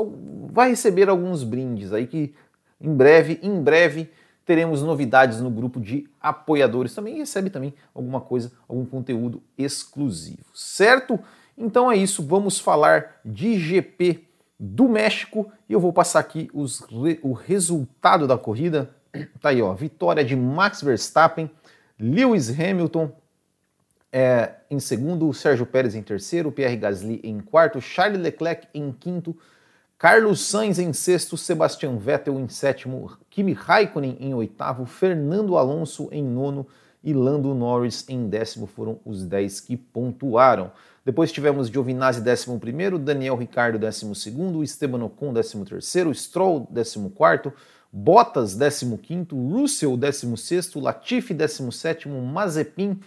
[0.49, 2.33] vai receber alguns brindes aí que
[2.79, 4.09] em breve, em breve
[4.45, 10.45] teremos novidades no grupo de apoiadores também e recebe também alguma coisa, algum conteúdo exclusivo,
[10.53, 11.19] certo?
[11.57, 14.26] Então é isso, vamos falar de GP
[14.59, 16.81] do México e eu vou passar aqui os,
[17.21, 18.89] o resultado da corrida.
[19.39, 21.49] Tá aí, ó, vitória de Max Verstappen,
[21.99, 23.11] Lewis Hamilton
[24.11, 29.35] é, em segundo, Sérgio Pérez em terceiro, Pierre Gasly em quarto, Charles Leclerc em quinto,
[29.97, 36.23] Carlos Sainz em sexto, Sebastian Vettel em sétimo, Kimi Raikkonen em oitavo, Fernando Alonso em
[36.23, 36.67] nono
[37.03, 40.71] e Lando Norris em décimo foram os dez que pontuaram.
[41.05, 47.53] Depois tivemos Giovinazzi 11, Daniel Ricardo 12, Esteban Ocon 13, Stroll 14,
[47.91, 52.99] Bottas 15, Russell 16, Latifi 17, Mazepin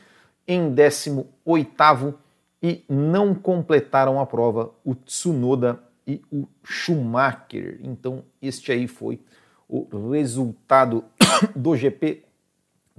[0.49, 2.15] em 18
[2.63, 7.79] e não completaram a prova o Tsunoda e o Schumacher.
[7.83, 9.21] Então, este aí foi
[9.69, 11.05] o resultado
[11.55, 12.25] do GP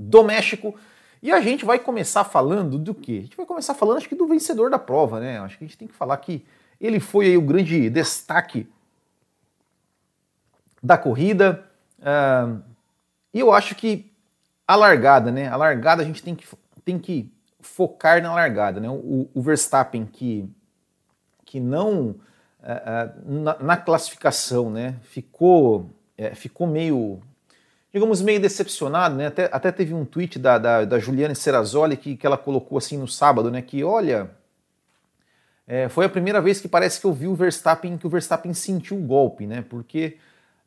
[0.09, 0.75] do México.
[1.21, 3.17] E a gente vai começar falando do quê?
[3.19, 5.39] A gente vai começar falando, acho que, do vencedor da prova, né?
[5.39, 6.43] Acho que a gente tem que falar que
[6.79, 8.67] ele foi aí o grande destaque
[10.81, 11.63] da corrida.
[11.99, 12.61] Uh,
[13.31, 14.11] e eu acho que
[14.67, 15.47] a largada, né?
[15.47, 16.47] A largada a gente tem que,
[16.83, 18.89] tem que focar na largada, né?
[18.89, 20.49] O, o Verstappen que,
[21.45, 22.15] que não uh,
[22.63, 24.95] uh, na, na, classificação, né?
[25.03, 27.21] Ficou, é, ficou meio
[27.93, 29.27] digamos, meio decepcionado, né?
[29.27, 32.97] Até, até teve um tweet da, da, da Juliane Serrazoli que, que ela colocou assim
[32.97, 33.61] no sábado, né?
[33.61, 34.31] Que olha,
[35.67, 38.53] é, foi a primeira vez que parece que eu vi o Verstappen, que o Verstappen
[38.53, 39.63] sentiu o golpe, né?
[39.67, 40.17] Porque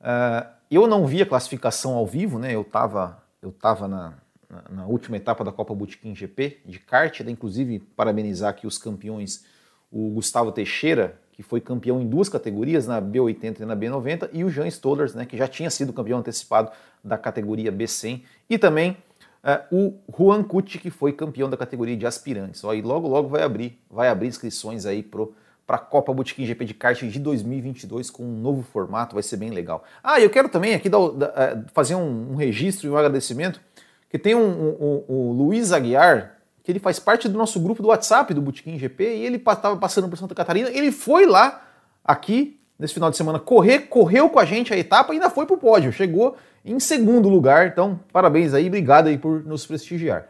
[0.00, 2.54] uh, eu não vi a classificação ao vivo, né?
[2.54, 4.14] Eu estava eu tava na,
[4.48, 7.30] na, na, última etapa da Copa Botequim GP de kart, né?
[7.30, 9.44] inclusive parabenizar aqui os campeões,
[9.92, 14.44] o Gustavo Teixeira, que foi campeão em duas categorias, na B80 e na B90, e
[14.44, 16.70] o Jean Stollers, né, que já tinha sido campeão antecipado
[17.02, 18.96] da categoria B100, e também
[19.42, 22.62] uh, o Juan Cucci, que foi campeão da categoria de aspirantes.
[22.62, 26.64] Ó, e logo, logo vai abrir, vai abrir inscrições aí para a Copa Botequim GP
[26.66, 29.82] de kart de 2022 com um novo formato, vai ser bem legal.
[30.04, 33.60] Ah, eu quero também aqui dar, eh, fazer um, um, registro e um agradecimento,
[34.08, 37.82] que tem um, um, um, o Luiz Aguiar, que ele faz parte do nosso grupo
[37.82, 41.62] do WhatsApp do Botequim GP, e ele estava passando por Santa Catarina, ele foi lá,
[42.02, 45.44] aqui, nesse final de semana, correr, correu com a gente a etapa e ainda foi
[45.44, 50.26] para o pódio, chegou em segundo lugar, então parabéns aí, obrigado aí por nos prestigiar.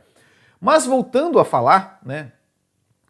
[0.60, 2.32] Mas voltando a falar, né,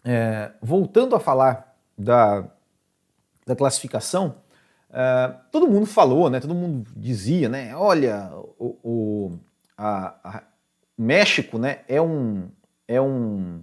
[0.04, 2.44] é, voltando a falar da,
[3.46, 4.34] da classificação,
[4.92, 9.38] é, todo mundo falou, né, todo mundo dizia, né, olha, o, o
[9.78, 10.42] a, a
[10.98, 12.50] México, né, é um
[12.86, 13.62] é um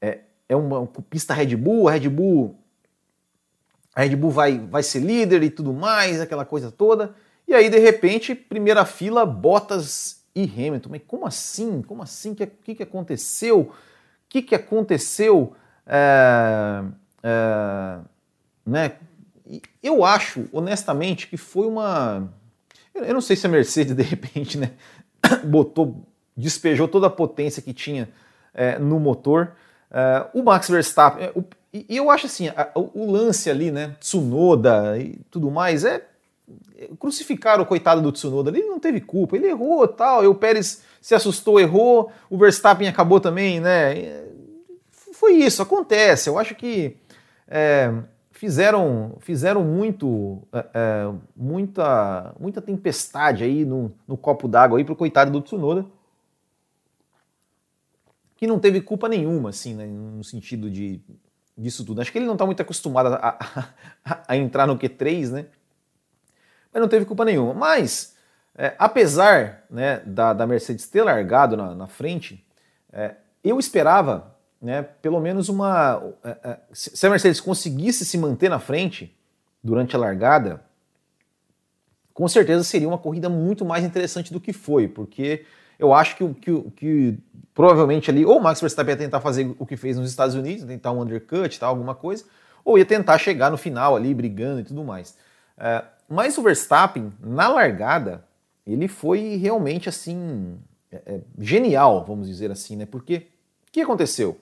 [0.00, 2.58] é, é uma pista Red Bull, a Red Bull
[3.94, 7.14] a Red Bull vai, vai ser líder e tudo mais, aquela coisa toda.
[7.46, 10.88] E aí, de repente, primeira fila, Bottas e Hamilton.
[10.90, 11.80] Mas como assim?
[11.82, 12.32] Como assim?
[12.32, 13.60] O que, que, que aconteceu?
[13.60, 13.72] O
[14.28, 15.54] que, que aconteceu?
[15.86, 16.82] É,
[17.22, 17.98] é,
[18.66, 18.92] né?
[19.82, 22.32] Eu acho, honestamente, que foi uma.
[22.94, 24.72] Eu não sei se a Mercedes, de repente, né,
[25.44, 28.08] botou despejou toda a potência que tinha
[28.52, 29.52] é, no motor.
[29.90, 33.96] É, o Max Verstappen, é, o, e, eu acho assim, a, o, lance ali, né,
[34.00, 36.04] Tsunoda e tudo mais, é,
[36.78, 40.34] é crucificar o coitado do Tsunoda ele não teve culpa, ele errou tal, e o
[40.34, 44.24] Pérez se assustou, errou, o Verstappen acabou também, né,
[44.90, 46.96] foi isso, acontece, eu acho que
[47.48, 47.92] é,
[48.30, 54.94] fizeram, fizeram muito, é, é, muita, muita tempestade aí no, no copo d'água aí pro
[54.94, 55.86] coitado do Tsunoda,
[58.44, 61.00] que não teve culpa nenhuma, assim, né, no sentido de
[61.56, 62.00] disso tudo.
[62.02, 63.38] Acho que ele não está muito acostumado a,
[64.04, 65.46] a, a, entrar no Q3, né?
[66.70, 67.54] Mas não teve culpa nenhuma.
[67.54, 68.14] Mas,
[68.54, 72.44] é, apesar né, da, da, Mercedes ter largado na, na frente,
[72.92, 76.02] é, eu esperava, né, pelo menos uma.
[76.22, 79.16] É, é se a Mercedes conseguisse se manter na frente
[79.62, 80.62] durante a largada,
[82.12, 85.46] com certeza seria uma corrida muito mais interessante do que foi, porque
[85.84, 87.18] eu acho que, que, que
[87.54, 90.64] provavelmente ali, ou o Max Verstappen ia tentar fazer o que fez nos Estados Unidos,
[90.64, 92.24] tentar um undercut, tal, alguma coisa,
[92.64, 95.16] ou ia tentar chegar no final ali, brigando e tudo mais.
[95.56, 98.24] É, mas o Verstappen, na largada,
[98.66, 100.58] ele foi realmente assim,
[100.90, 102.86] é, é, genial, vamos dizer assim, né?
[102.86, 103.26] Porque
[103.68, 104.38] o que aconteceu?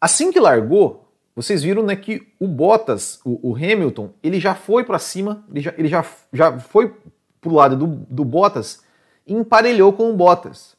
[0.00, 4.84] Assim que largou, vocês viram né, que o Bottas, o, o Hamilton, ele já foi
[4.84, 6.94] para cima, ele já, ele já, já foi
[7.40, 8.85] pro lado do, do Bottas
[9.26, 10.76] e emparelhou com o Bottas.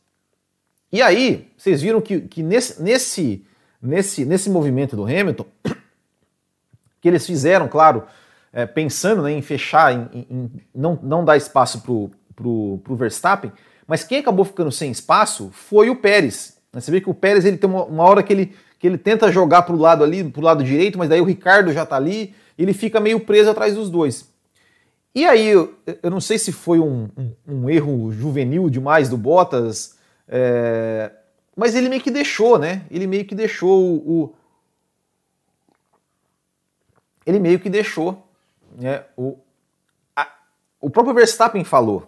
[0.91, 3.45] E aí, vocês viram que, que nesse, nesse,
[3.81, 5.45] nesse, nesse movimento do Hamilton,
[7.01, 8.03] que eles fizeram, claro,
[8.53, 13.51] é, pensando né, em fechar, em, em, não, não dar espaço pro, pro Verstappen,
[13.85, 16.57] mas quem acabou ficando sem espaço foi o Pérez.
[16.73, 19.31] Você vê que o Pérez ele tem uma, uma hora que ele, que ele tenta
[19.31, 21.95] jogar para o lado ali, para o lado direito, mas daí o Ricardo já está
[21.95, 24.29] ali, ele fica meio preso atrás dos dois.
[25.17, 25.75] E aí, eu,
[26.11, 29.97] não sei se foi um, um, um erro juvenil demais do Bottas,
[30.27, 31.11] é,
[31.55, 32.85] mas ele meio que deixou, né?
[32.91, 33.95] Ele meio que deixou o.
[34.25, 34.35] o
[37.25, 38.29] ele meio que deixou.
[38.79, 39.39] Né, o,
[40.15, 40.31] a,
[40.79, 42.07] o próprio Verstappen falou.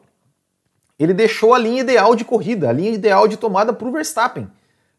[1.00, 4.48] Ele deixou a linha ideal de corrida, a linha ideal de tomada para o Verstappen.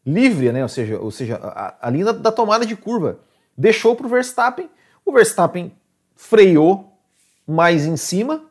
[0.05, 0.61] Livre, né?
[0.63, 3.21] Ou seja, ou seja a, a linha da, da tomada de curva.
[3.57, 4.69] Deixou para o Verstappen.
[5.05, 5.71] O Verstappen
[6.13, 6.90] freou
[7.51, 8.43] mais em cima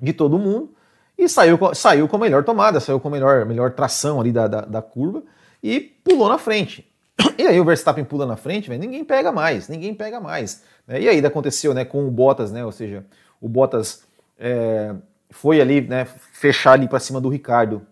[0.00, 0.74] de todo mundo
[1.16, 4.46] e saiu, saiu com a melhor tomada, saiu com a melhor, melhor tração ali da,
[4.46, 5.22] da, da curva
[5.62, 6.90] e pulou na frente.
[7.36, 10.62] E aí o Verstappen pula na frente, véio, ninguém pega mais, ninguém pega mais.
[10.86, 11.02] Né?
[11.02, 12.64] E aí aconteceu né, com o Bottas, né?
[12.64, 13.04] Ou seja,
[13.40, 14.02] o Bottas
[14.38, 14.94] é,
[15.30, 17.82] foi ali, né, fechar ali para cima do Ricardo.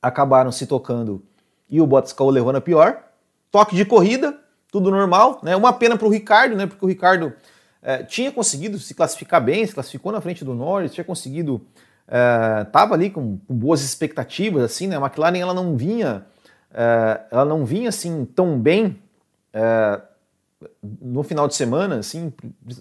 [0.00, 1.24] Acabaram se tocando
[1.68, 3.02] e o Bottas ficou levando a pior.
[3.50, 4.38] Toque de corrida,
[4.70, 5.56] tudo normal, né?
[5.56, 6.66] Uma pena para o Ricardo, né?
[6.66, 7.32] Porque o Ricardo
[7.82, 11.64] é, tinha conseguido se classificar bem, se classificou na frente do Norris, tinha conseguido,
[12.06, 14.96] estava é, ali com, com, boas expectativas, assim, né?
[14.96, 16.26] A McLaren ela não vinha,
[16.72, 18.98] é, ela não vinha assim tão bem
[21.00, 22.32] no final de semana, assim,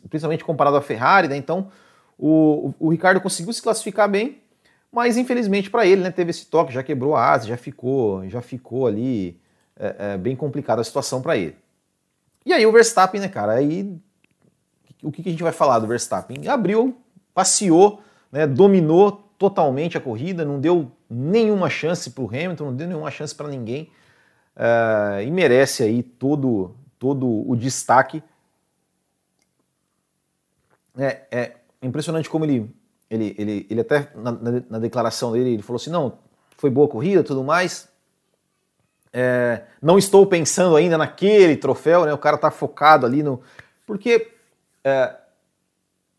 [0.10, 1.38] principalmente comparado à Ferrari, né?
[1.38, 1.70] Então
[2.18, 4.42] o, o, o Ricardo conseguiu se classificar bem,
[4.92, 6.12] mas infelizmente para ele, né?
[6.12, 9.40] Teve esse toque, já quebrou a asa, já ficou, já ficou ali
[9.80, 11.56] é, é, bem complicada a situação para ele.
[12.46, 13.54] E aí o Verstappen, né, cara?
[13.54, 13.96] Aí
[15.04, 16.48] o que a gente vai falar do Verstappen?
[16.48, 16.98] Abriu,
[17.34, 18.02] passeou,
[18.32, 23.12] né, dominou totalmente a corrida, não deu nenhuma chance para o Hamilton, não deu nenhuma
[23.12, 23.92] chance para ninguém
[24.56, 28.24] uh, e merece aí todo, todo o destaque.
[30.98, 32.70] É, é impressionante como ele,
[33.10, 36.18] ele, ele, ele até na, na, na, declaração dele ele falou assim, não,
[36.58, 37.88] foi boa corrida, tudo mais.
[39.14, 42.14] É, não estou pensando ainda naquele troféu, né?
[42.14, 43.42] O cara tá focado ali no,
[43.86, 44.37] porque
[44.88, 45.16] é,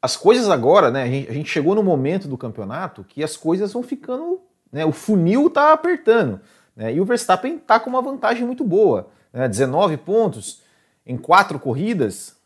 [0.03, 1.03] as coisas agora, né?
[1.03, 4.85] A gente, a gente, chegou no momento do campeonato que as coisas vão ficando, né?
[4.85, 6.39] O funil tá apertando,
[6.77, 6.93] né?
[6.93, 9.49] E o Verstappen tá com uma vantagem muito boa, né?
[9.49, 10.63] 19 pontos
[11.07, 12.37] em quatro corridas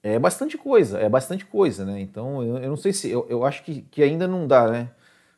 [0.00, 2.00] é bastante coisa, é bastante coisa, né?
[2.00, 4.88] Então eu, eu não sei se eu, eu acho que, que ainda não dá, né?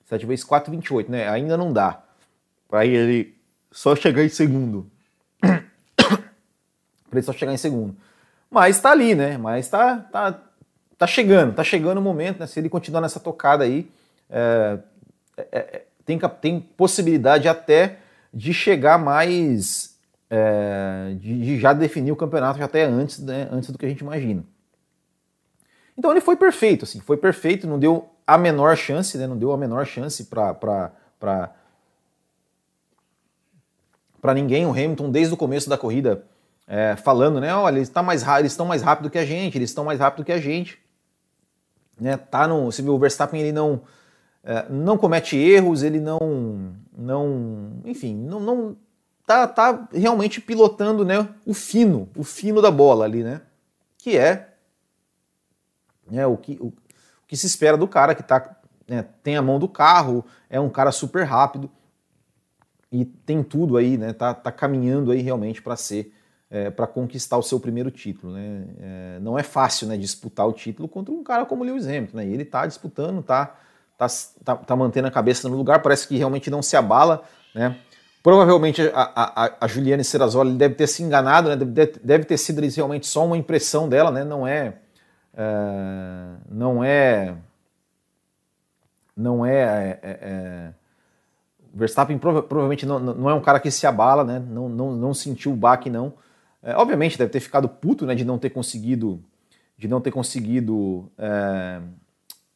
[0.04, 1.28] 7 vezes 4, 28, né?
[1.28, 2.02] Ainda não dá
[2.68, 3.34] para ele
[3.70, 4.90] só chegar em segundo.
[5.40, 5.58] para
[7.14, 7.96] ele só chegar em segundo.
[8.50, 9.38] Mas está ali, né?
[9.38, 10.42] Mas está tá,
[10.98, 12.46] tá chegando, tá chegando o momento, né?
[12.46, 13.88] Se ele continuar nessa tocada aí,
[14.28, 14.78] é,
[15.36, 17.98] é, é, tem, tem possibilidade até
[18.32, 19.96] de chegar mais.
[20.28, 23.88] É, de, de, já definir o campeonato já até antes, né, antes do que a
[23.88, 24.44] gente imagina.
[25.98, 29.26] Então ele foi perfeito, assim, foi perfeito, não deu a menor chance, né?
[29.26, 30.54] Não deu a menor chance para
[34.20, 34.66] para ninguém.
[34.66, 36.24] O Hamilton, desde o começo da corrida,
[36.66, 37.54] é, falando, né?
[37.54, 40.24] Olha, eles, tá mais, eles estão mais rápido que a gente, eles estão mais rápido
[40.24, 40.78] que a gente.
[41.98, 43.82] Né, tá no, você viu, o Verstappen ele não,
[44.42, 48.76] é, não comete erros, ele não, não enfim, não, não
[49.26, 53.42] tá, tá realmente pilotando né, o fino, o fino da bola ali, né?
[53.98, 54.54] Que é
[56.10, 56.72] né, o, que, o, o
[57.28, 58.56] que se espera do cara que tá,
[58.88, 61.70] né, tem a mão do carro, é um cara super rápido
[62.90, 64.12] e tem tudo aí, né?
[64.12, 66.12] Tá, tá caminhando aí realmente para ser
[66.50, 68.32] é, para conquistar o seu primeiro título.
[68.32, 68.64] Né?
[68.80, 72.16] É, não é fácil né, disputar o título contra um cara como Lewis Hamilton.
[72.16, 72.26] Né?
[72.26, 73.56] E ele está disputando, está
[73.96, 74.08] tá,
[74.44, 77.22] tá, tá, mantendo a cabeça no lugar, parece que realmente não se abala.
[77.54, 77.76] Né?
[78.22, 81.56] Provavelmente a, a, a Juliane Serrazoli deve ter se enganado, né?
[81.56, 84.24] deve, deve ter sido realmente só uma impressão dela, né?
[84.24, 84.74] não é.
[85.34, 87.34] é não é.
[89.16, 90.72] Não é, é, é, é
[91.72, 94.42] Verstappen prova, provavelmente não, não é um cara que se abala, né?
[94.44, 96.14] não, não, não sentiu o baque, não.
[96.62, 99.22] É, obviamente deve ter ficado puto né, de não ter conseguido.
[99.76, 101.10] De não ter conseguido.
[101.18, 101.80] É,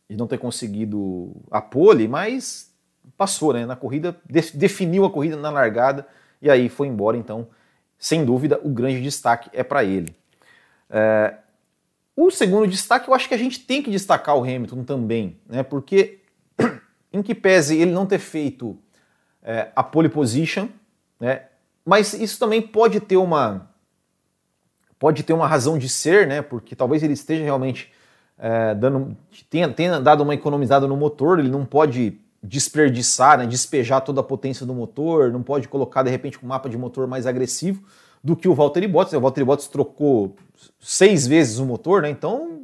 [0.09, 2.73] de não ter conseguido a pole, mas
[3.17, 3.65] passou, né?
[3.65, 6.07] Na corrida, de, definiu a corrida na largada
[6.41, 7.17] e aí foi embora.
[7.17, 7.49] Então,
[7.99, 10.15] sem dúvida, o grande destaque é para ele.
[10.91, 11.35] É,
[12.17, 15.63] o segundo destaque, eu acho que a gente tem que destacar o Hamilton também, né?
[15.63, 16.21] Porque,
[17.13, 18.79] em que pese ele não ter feito
[19.43, 20.69] é, a pole position,
[21.19, 21.47] né?
[21.85, 23.71] Mas isso também pode ter uma
[25.05, 26.41] pode ter uma razão de ser, né?
[26.41, 27.93] Porque talvez ele esteja realmente
[28.39, 29.15] é, dando,
[29.51, 34.25] tenha, tenha dado uma economizada no motor, ele não pode desperdiçar, né, despejar toda a
[34.25, 37.83] potência do motor, não pode colocar de repente um mapa de motor mais agressivo
[38.23, 39.13] do que o Valtteri Bottas.
[39.13, 40.37] O Valtteri Bottas trocou
[40.81, 42.09] seis vezes o motor, né?
[42.09, 42.63] Então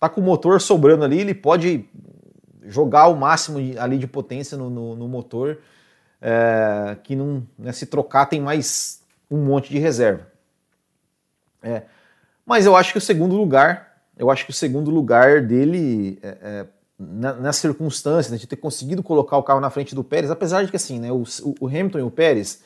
[0.00, 1.84] tá com o motor sobrando ali, ele pode
[2.66, 5.58] jogar o máximo ali de potência no, no, no motor,
[6.20, 10.37] é, que não, né, se trocar tem mais um monte de reserva.
[11.68, 11.82] É.
[12.44, 16.28] Mas eu acho que o segundo lugar, eu acho que o segundo lugar dele, é,
[16.40, 16.66] é,
[16.98, 20.64] na, nas circunstâncias né, de ter conseguido colocar o carro na frente do Pérez, apesar
[20.64, 21.24] de que assim, né, o,
[21.60, 22.62] o Hamilton e o Pérez,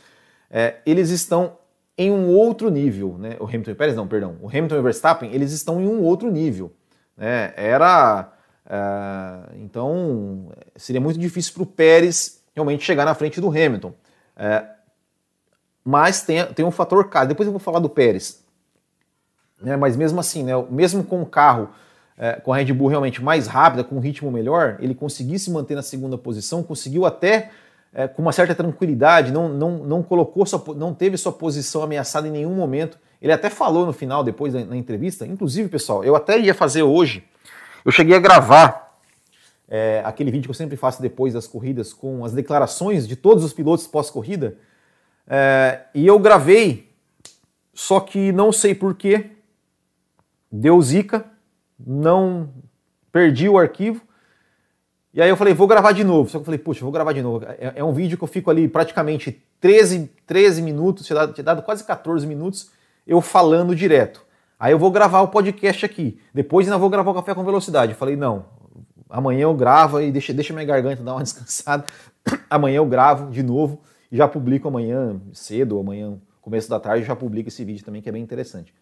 [0.49, 1.59] é, eles estão
[1.99, 3.37] em um outro nível, né?
[3.39, 4.37] O Hamilton e o Pérez não, perdão.
[4.41, 6.73] O Hamilton e o Verstappen, eles estão em um outro nível.
[7.17, 7.53] Né?
[7.57, 8.33] Era
[8.65, 13.93] é, então seria muito difícil para o Pérez realmente chegar na frente do Hamilton.
[14.37, 14.65] É,
[15.85, 17.25] mas tem, tem um fator K.
[17.25, 18.43] Depois eu vou falar do Pérez
[19.63, 19.77] né?
[19.77, 21.69] Mas mesmo assim, né, mesmo com o carro
[22.17, 25.51] é, com a Red Bull realmente mais rápida, com um ritmo melhor, ele conseguiu se
[25.51, 27.51] manter na segunda posição, conseguiu até
[27.93, 32.29] é, com uma certa tranquilidade, não, não, não colocou sua, não teve sua posição ameaçada
[32.29, 32.99] em nenhum momento.
[33.21, 37.25] Ele até falou no final, depois na entrevista, inclusive, pessoal, eu até ia fazer hoje,
[37.85, 38.99] eu cheguei a gravar
[39.69, 43.45] é, aquele vídeo que eu sempre faço depois das corridas com as declarações de todos
[43.45, 44.57] os pilotos pós-corrida,
[45.27, 46.91] é, e eu gravei,
[47.73, 49.31] só que não sei porquê,
[50.53, 51.25] deu zica,
[51.79, 52.51] não
[53.11, 54.03] perdi o arquivo.
[55.15, 56.29] E aí eu falei, vou gravar de novo.
[56.29, 57.45] Só que eu falei, puxa, vou gravar de novo.
[57.47, 61.63] É, é um vídeo que eu fico ali praticamente 13, 13 minutos, tinha dado, dado
[61.63, 62.71] quase 14 minutos,
[63.07, 64.23] eu falando direto.
[64.59, 66.21] Aí eu vou gravar o podcast aqui.
[66.33, 67.93] Depois ainda vou gravar o Café com Velocidade.
[67.93, 68.45] Eu falei, não,
[69.11, 71.85] amanhã eu gravo e deixa, deixa minha garganta dar uma descansada.
[72.49, 77.17] amanhã eu gravo de novo e já publico amanhã cedo, amanhã, começo da tarde, já
[77.17, 78.73] publico esse vídeo também, que é bem interessante.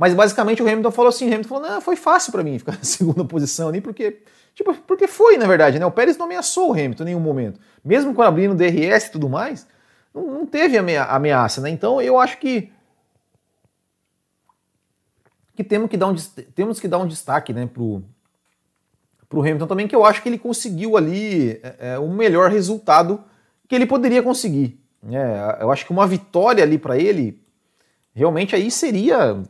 [0.00, 2.72] Mas basicamente o Hamilton falou assim, o Hamilton falou, não, foi fácil para mim ficar
[2.72, 4.22] na segunda posição ali, porque,
[4.54, 5.84] tipo, porque foi, na verdade, né?
[5.84, 7.60] O Pérez não ameaçou o Hamilton em nenhum momento.
[7.84, 9.66] Mesmo quando abrindo DRS e tudo mais,
[10.14, 11.68] não, não teve ameaça, né?
[11.68, 12.72] Então eu acho que
[15.54, 16.16] que temos que dar um,
[16.54, 18.02] temos que dar um destaque, né, pro,
[19.28, 23.22] pro Hamilton também, que eu acho que ele conseguiu ali é, é, o melhor resultado
[23.68, 24.80] que ele poderia conseguir.
[25.12, 27.42] É, eu acho que uma vitória ali para ele
[28.14, 29.42] realmente aí seria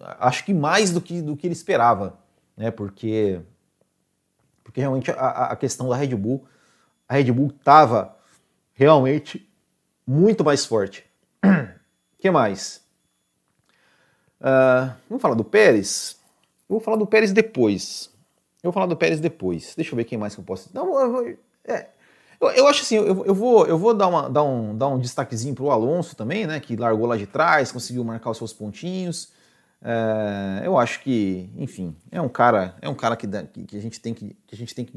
[0.00, 2.18] acho que mais do que, do que ele esperava,
[2.56, 2.70] né?
[2.70, 3.40] Porque,
[4.62, 6.44] porque realmente a, a questão da Red Bull,
[7.08, 8.16] a Red Bull estava
[8.72, 9.48] realmente
[10.06, 11.04] muito mais forte.
[12.20, 12.82] Que mais?
[14.40, 16.18] Uh, vamos falar do Pérez?
[16.68, 18.10] Eu vou falar do Pérez depois.
[18.60, 19.72] Eu vou falar do Pérez depois.
[19.76, 20.68] Deixa eu ver quem mais que eu posso.
[20.74, 21.28] Não, eu, vou,
[21.64, 21.86] é,
[22.40, 24.98] eu, eu, acho assim, eu, eu, vou, eu vou dar, uma, dar, um, dar um
[24.98, 26.58] destaquezinho para o Alonso também, né?
[26.58, 29.32] Que largou lá de trás, conseguiu marcar os seus pontinhos.
[29.82, 33.26] É, eu acho que, enfim, é um cara, é um cara que,
[33.66, 34.96] que a gente tem que, que, a gente tem que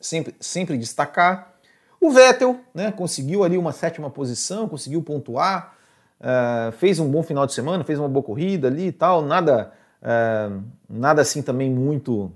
[0.00, 1.54] sempre, sempre destacar.
[2.00, 5.76] O Vettel, né, conseguiu ali uma sétima posição, conseguiu pontuar,
[6.20, 9.72] é, fez um bom final de semana, fez uma boa corrida ali e tal, nada,
[10.00, 10.50] é,
[10.88, 12.32] nada assim também muito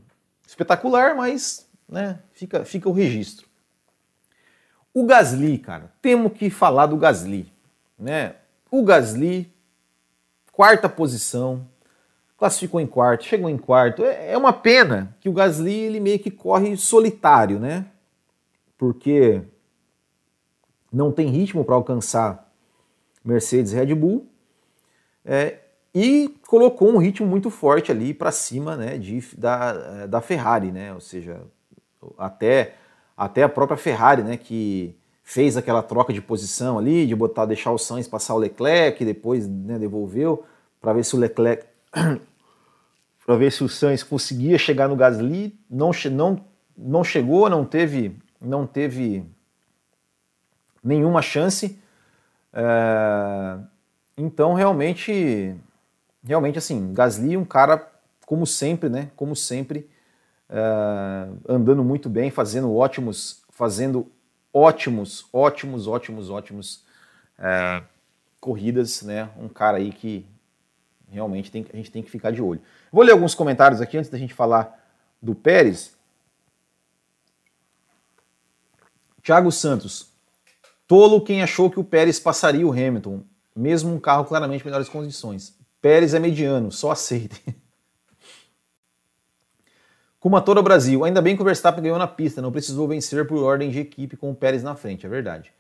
[0.47, 3.49] espetacular, mas né, fica, fica o registro.
[4.93, 7.53] O Gasly, cara, temos que falar do Gasly,
[7.97, 8.35] né?
[8.69, 9.53] O Gasly
[10.61, 11.67] quarta posição,
[12.37, 14.05] classificou em quarto, chegou em quarto.
[14.05, 17.87] É, é uma pena que o Gasly ele meio que corre solitário, né?
[18.77, 19.41] Porque
[20.93, 22.53] não tem ritmo para alcançar
[23.25, 24.27] Mercedes Red Bull.
[25.25, 25.61] É,
[25.95, 30.93] e colocou um ritmo muito forte ali para cima né, de, da, da Ferrari, né?
[30.93, 31.41] Ou seja,
[32.19, 32.75] até,
[33.17, 34.37] até a própria Ferrari, né?
[34.37, 34.95] Que
[35.31, 39.47] fez aquela troca de posição ali, de botar, deixar o Sainz passar o Leclerc, depois
[39.47, 40.45] né, devolveu
[40.81, 41.67] para ver se o Leclerc
[43.25, 46.45] para ver se o Sainz conseguia chegar no Gasly, não, não,
[46.77, 49.25] não chegou, não teve, não teve
[50.83, 51.79] nenhuma chance.
[52.53, 53.57] É,
[54.17, 55.55] então realmente,
[56.25, 57.89] realmente assim, Gasly um cara
[58.27, 59.13] como sempre, né?
[59.15, 59.89] Como sempre,
[60.49, 64.11] é, andando muito bem, fazendo ótimos, fazendo
[64.53, 66.85] ótimos, ótimos, ótimos, ótimos
[67.39, 67.83] é,
[68.41, 69.31] corridas, né?
[69.39, 70.27] Um cara aí que
[71.09, 72.61] realmente tem, a gente tem que ficar de olho.
[72.93, 74.79] Vou ler alguns comentários aqui antes da gente falar
[75.21, 75.95] do Pérez.
[79.23, 80.11] Thiago Santos.
[80.87, 83.23] Tolo quem achou que o Pérez passaria o Hamilton,
[83.55, 85.57] mesmo um carro claramente em melhores condições.
[85.81, 87.43] Pérez é mediano, só aceite.
[90.21, 91.03] Kumatora Brasil.
[91.03, 94.17] Ainda bem que o Verstappen ganhou na pista, não precisou vencer por ordem de equipe
[94.17, 95.51] com o Pérez na frente, é verdade.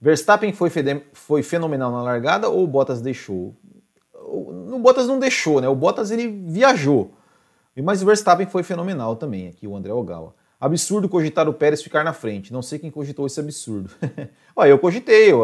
[0.00, 0.70] Verstappen foi,
[1.12, 3.54] foi fenomenal na largada ou o Bottas deixou?
[4.14, 5.68] O Bottas não deixou, né?
[5.68, 7.14] O Bottas ele viajou.
[7.76, 10.34] Mas o Verstappen foi fenomenal também, aqui o André Ogawa.
[10.60, 12.52] Absurdo cogitar o Pérez ficar na frente.
[12.52, 13.90] Não sei quem cogitou esse absurdo.
[14.56, 15.42] Olha, eu cogitei, eu,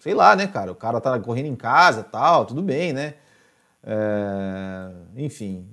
[0.00, 0.72] sei lá, né, cara?
[0.72, 3.14] O cara tá correndo em casa tal, tudo bem, né?
[3.84, 5.68] É, enfim,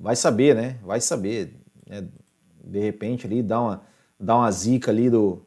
[0.00, 0.78] vai saber, né?
[0.82, 1.63] Vai saber.
[1.86, 2.06] Né?
[2.62, 3.82] De repente ali dá uma,
[4.18, 5.42] dá uma zica ali do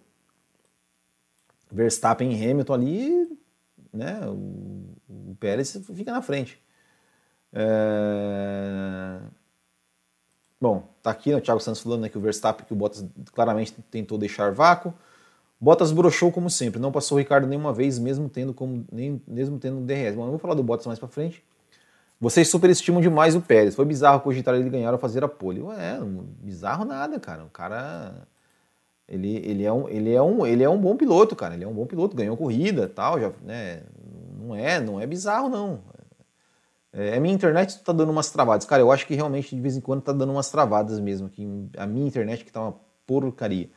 [1.72, 3.40] Verstappen e Hamilton ali,
[3.94, 4.20] né?
[4.28, 4.96] O,
[5.32, 6.62] o Pérez fica na frente.
[7.54, 9.20] É...
[10.60, 13.06] Bom, tá aqui né, o Thiago Santos falando né, que o Verstappen, que o Bottas
[13.34, 14.94] claramente tentou deixar vácuo.
[15.60, 19.60] Bottas broxou como sempre, não passou o Ricardo nenhuma vez, mesmo tendo como nem, mesmo
[19.60, 20.16] tendo DRS.
[20.16, 21.44] Bom, eu vou falar do Bottas mais para frente.
[22.20, 23.76] Vocês superestimam demais o Pérez.
[23.76, 25.62] Foi bizarro cogitar ele ganhar ou fazer a pole.
[25.62, 26.00] Ué,
[26.42, 27.44] bizarro nada, cara.
[27.44, 28.28] O cara
[29.08, 31.54] ele, ele, é um, ele, é um, ele é um bom piloto, cara.
[31.54, 33.84] Ele é um bom piloto, ganhou corrida, tal, já, né?
[34.38, 35.80] Não é, não é bizarro não.
[36.92, 38.66] É, a minha internet tá dando umas travadas.
[38.66, 41.28] Cara, eu acho que realmente de vez em quando tá dando umas travadas mesmo.
[41.28, 41.48] Aqui.
[41.78, 42.76] A minha internet que tá uma
[43.06, 43.70] porcaria.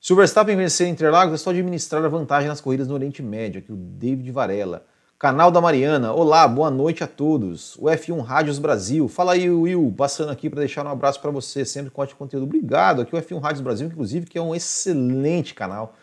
[0.00, 3.60] Se o Verstappen vencer Interlagos, é só administrar a vantagem nas corridas no Oriente Médio.
[3.60, 4.86] Aqui o David Varela.
[5.18, 6.12] Canal da Mariana.
[6.12, 7.74] Olá, boa noite a todos.
[7.76, 9.08] O F1 Rádios Brasil.
[9.08, 12.42] Fala aí, Will, passando aqui para deixar um abraço para você, sempre com ótimo conteúdo.
[12.42, 13.00] Obrigado.
[13.00, 15.94] Aqui o F1 Rádios Brasil, inclusive, que é um excelente canal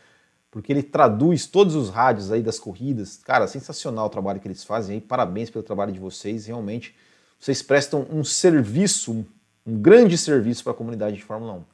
[0.50, 3.20] porque ele traduz todos os rádios aí das corridas.
[3.24, 5.02] Cara, sensacional o trabalho que eles fazem aí.
[5.02, 6.48] Parabéns pelo trabalho de vocês.
[6.48, 6.96] Realmente,
[7.40, 9.26] vocês prestam um serviço,
[9.66, 11.73] um grande serviço para a comunidade de Fórmula 1.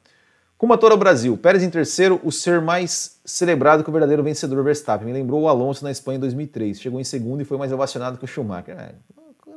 [0.60, 5.06] Kumatora Brasil, Pérez em terceiro, o ser mais celebrado que o verdadeiro vencedor Verstappen.
[5.06, 6.78] Me lembrou o Alonso na Espanha em 2003.
[6.78, 8.78] Chegou em segundo e foi mais ovacionado que o Schumacher.
[8.78, 8.92] É,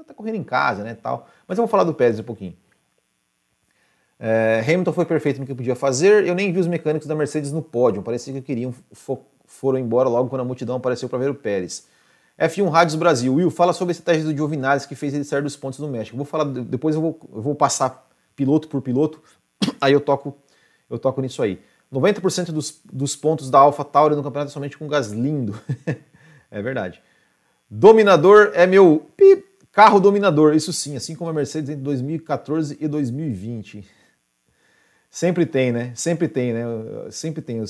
[0.08, 1.28] tá correndo em casa, né, tal.
[1.46, 2.56] Mas eu vou falar do Pérez um pouquinho.
[4.18, 6.26] É, Hamilton foi perfeito no que podia fazer.
[6.26, 8.02] Eu nem vi os mecânicos da Mercedes no pódio.
[8.02, 8.74] Parecia que queriam
[9.46, 11.86] foram embora logo quando a multidão apareceu para ver o Pérez.
[12.40, 13.34] F1 Rádios Brasil.
[13.34, 16.16] Will, fala sobre a estratégia do Giovinazzi que fez ele sair dos pontos do México.
[16.16, 19.22] Vou falar depois eu vou, eu vou passar piloto por piloto.
[19.82, 20.42] Aí eu toco
[20.90, 21.62] eu toco nisso aí.
[21.92, 25.60] 90% dos, dos pontos da Alpha Tauri no campeonato é somente com gás lindo.
[26.50, 27.02] é verdade.
[27.70, 29.08] Dominador é meu
[29.72, 30.56] carro dominador.
[30.56, 33.84] Isso sim, assim como a Mercedes entre 2014 e 2020.
[35.10, 35.92] Sempre tem, né?
[35.94, 36.64] Sempre tem, né?
[37.12, 37.62] Sempre tem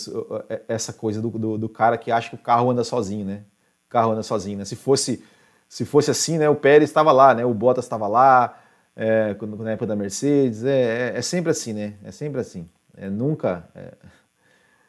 [0.67, 3.43] essa coisa do, do, do, cara que acha que o carro anda sozinho, né?
[3.86, 4.63] O carro anda sozinho, né?
[4.63, 5.21] Se fosse,
[5.67, 6.49] se fosse assim, né?
[6.49, 7.43] O Pérez estava lá, né?
[7.43, 8.58] O Bottas estava lá,
[8.95, 10.63] é, na época da Mercedes.
[10.63, 11.95] É, é, é, sempre assim, né?
[12.04, 12.69] É sempre assim.
[12.95, 13.69] É nunca.
[13.75, 13.95] É...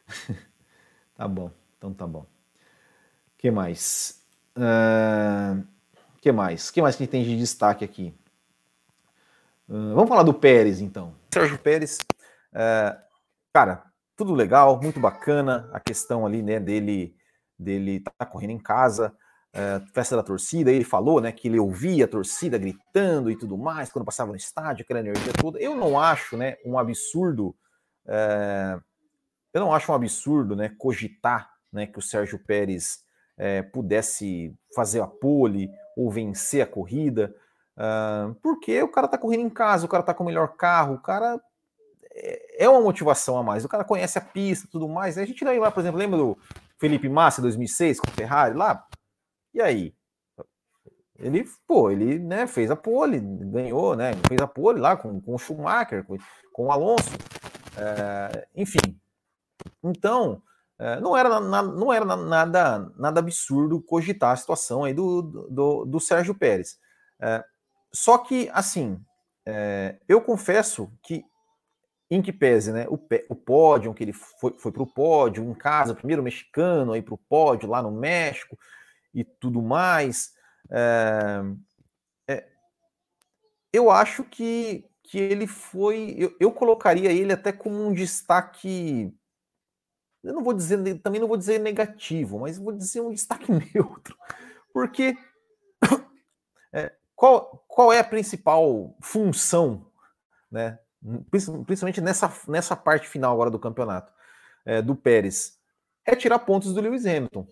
[1.14, 2.26] tá bom, então tá bom.
[3.38, 4.22] Que mais?
[4.56, 5.66] Uh...
[6.20, 6.70] que mais?
[6.70, 8.14] Que mais que tem de destaque aqui?
[9.68, 11.14] Uh, vamos falar do Pérez, então.
[11.32, 11.98] Sérgio Pérez
[12.54, 12.96] é,
[13.52, 13.82] cara,
[14.16, 17.16] tudo legal, muito bacana a questão ali, né, dele
[17.58, 19.12] dele tá correndo em casa,
[19.52, 23.56] é, festa da torcida, ele falou, né, que ele ouvia a torcida gritando e tudo
[23.56, 25.58] mais quando passava no estádio, aquela energia toda.
[25.60, 27.56] Eu não acho, né, um absurdo,
[28.06, 28.78] é,
[29.52, 33.04] eu não acho um absurdo, né, cogitar, né, que o Sérgio Pérez
[33.36, 37.34] é, pudesse fazer a pole ou vencer a corrida,
[37.76, 40.94] uh, porque o cara tá correndo em casa, o cara tá com o melhor carro,
[40.94, 41.40] o cara
[42.14, 43.64] é, é uma motivação a mais.
[43.64, 45.18] O cara conhece a pista tudo mais.
[45.18, 46.38] A gente lá, por exemplo, lembra do
[46.78, 48.86] Felipe Massa 2006 com a Ferrari lá?
[49.52, 49.94] E aí?
[51.18, 54.12] Ele, pô, ele né, fez a pole, ganhou, né?
[54.28, 56.16] Fez a pole lá com, com o Schumacher, com,
[56.52, 57.10] com o Alonso.
[57.76, 59.00] É, enfim.
[59.82, 60.42] Então,
[60.78, 65.84] é, não era, na, não era nada, nada absurdo cogitar a situação aí do, do,
[65.84, 66.78] do Sérgio Pérez.
[67.20, 67.44] É,
[67.92, 69.00] só que, assim,
[69.46, 71.24] é, eu confesso que,
[72.10, 75.54] em que pese, né, o, o pódio, que ele foi, foi para o pódio em
[75.54, 78.58] casa, primeiro mexicano, aí para o pódio lá no México
[79.14, 80.32] e tudo mais,
[80.70, 81.42] é,
[82.28, 82.48] é,
[83.72, 86.14] eu acho que, que ele foi.
[86.18, 89.14] Eu, eu colocaria ele até como um destaque
[90.24, 94.16] eu não vou dizer, também não vou dizer negativo, mas vou dizer um destaque neutro,
[94.72, 95.16] porque
[96.72, 99.86] é, qual, qual é a principal função,
[100.50, 100.78] né,
[101.30, 104.10] principalmente nessa, nessa parte final agora do campeonato,
[104.64, 105.58] é, do Pérez?
[106.06, 107.46] É tirar pontos do Lewis Hamilton.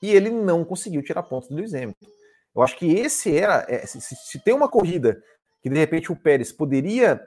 [0.00, 2.06] E ele não conseguiu tirar pontos do Lewis Hamilton.
[2.54, 3.64] Eu acho que esse era.
[3.66, 5.22] É, se, se, tem uma corrida
[5.62, 7.20] que de repente o Pérez poderia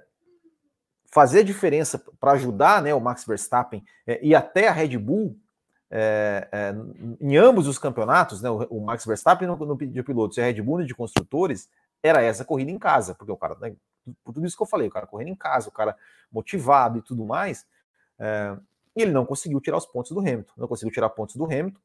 [1.12, 5.38] fazer diferença para ajudar né, o Max Verstappen é, e até a Red Bull
[5.89, 6.74] é, é,
[7.20, 10.46] em ambos os campeonatos, né, o, o Max Verstappen no, no de pilotos e a
[10.46, 11.70] Red Bull de construtores,
[12.02, 13.76] era essa corrida em casa, porque o cara, né,
[14.24, 15.96] por tudo isso que eu falei, o cara correndo em casa, o cara
[16.32, 17.67] motivado e tudo mais,
[18.96, 21.80] e ele não conseguiu tirar os pontos do Hamilton, não conseguiu tirar pontos do Hamilton,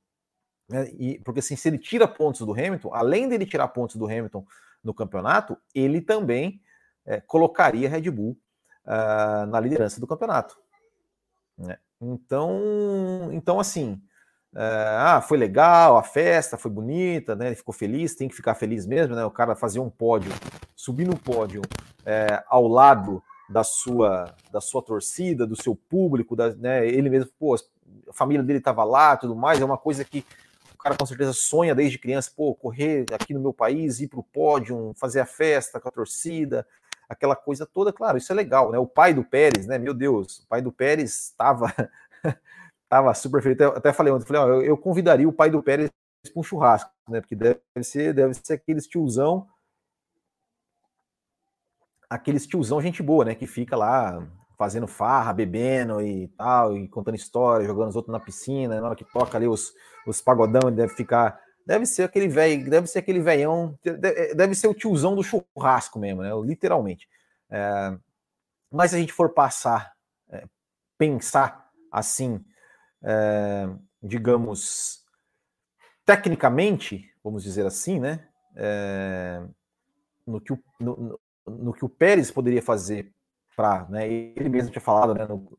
[0.69, 4.07] né, e, porque assim, se ele tira pontos do Hamilton, além dele tirar pontos do
[4.07, 4.47] Hamilton
[4.87, 6.61] no campeonato, ele também
[7.05, 8.39] é, colocaria Red Bull
[8.87, 10.57] uh, na liderança do campeonato.
[11.59, 11.77] Né?
[12.01, 14.01] Então, então assim,
[14.55, 17.49] uh, ah, foi legal, a festa foi bonita, né?
[17.49, 19.25] Ele ficou feliz, tem que ficar feliz mesmo, né?
[19.25, 20.31] O cara fazer um pódio,
[20.77, 21.63] subir no pódio
[22.05, 26.87] é, ao lado da sua da sua torcida, do seu público, da, né?
[26.87, 30.25] Ele mesmo, pô, a família dele estava lá, tudo mais, é uma coisa que
[30.87, 34.23] cara com certeza sonha desde criança, pô, correr aqui no meu país, ir para o
[34.23, 36.65] pódio, fazer a festa com a torcida,
[37.09, 38.79] aquela coisa toda, claro, isso é legal, né?
[38.79, 39.79] O pai do Pérez, né?
[39.79, 41.75] Meu Deus, o pai do Pérez estava
[42.85, 43.61] estava super feliz.
[43.61, 45.91] Até, até falei ontem, falei, ó, eu, eu, convidaria o pai do Pérez
[46.33, 47.21] para um churrasco, né?
[47.21, 49.49] Porque deve ser, deve ser aqueles tiozão,
[52.09, 53.35] aqueles tiozão gente boa, né?
[53.35, 54.25] Que fica lá
[54.57, 58.97] fazendo farra, bebendo e tal, e contando história, jogando os outros na piscina, na hora
[58.97, 59.73] que toca ali os,
[60.07, 64.69] os pagodão, ele deve ficar Deve ser aquele velho, deve ser aquele velhão, deve ser
[64.69, 66.31] o tiozão do churrasco mesmo, né?
[66.45, 67.09] Literalmente.
[67.51, 67.99] É,
[68.71, 69.93] mas se a gente for passar,
[70.31, 70.45] é,
[70.97, 72.41] pensar assim,
[73.03, 73.69] é,
[74.01, 75.05] digamos,
[76.05, 78.29] tecnicamente, vamos dizer assim, né?
[80.25, 83.13] No, que o, no, no, que o Pérez poderia fazer
[83.57, 84.07] para, né?
[84.07, 85.27] Ele mesmo tinha falado, né?
[85.27, 85.59] No,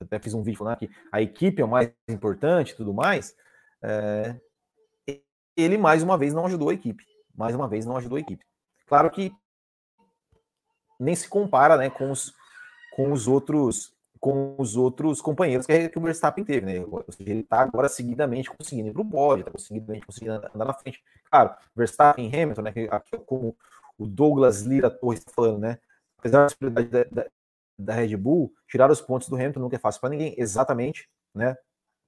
[0.00, 3.34] até fiz um vídeo falando que a equipe é o mais importante e tudo mais.
[3.82, 4.36] É,
[5.56, 7.04] ele mais uma vez não ajudou a equipe.
[7.34, 8.44] Mais uma vez não ajudou a equipe.
[8.86, 9.32] Claro que
[11.00, 12.32] nem se compara, né, com os,
[12.94, 16.82] com os outros com os outros companheiros que, que o Verstappen teve, né?
[17.20, 21.04] Ele está agora seguidamente conseguindo ir para o pódio, está conseguidamente conseguindo andar na frente.
[21.30, 22.72] Claro, Verstappen e Hamilton, né?
[22.90, 23.54] Aqui, como
[23.98, 25.78] o Douglas Lira Torres está falando, né?
[26.24, 27.30] Apesar da possibilidade da, da,
[27.78, 31.54] da, Red Bull, tirar os pontos do Hamilton nunca é fácil para ninguém, exatamente, né?